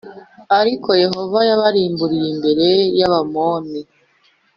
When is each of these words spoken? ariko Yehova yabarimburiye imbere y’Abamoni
ariko 0.59 0.89
Yehova 1.03 1.39
yabarimburiye 1.49 2.27
imbere 2.33 2.67
y’Abamoni 2.99 3.79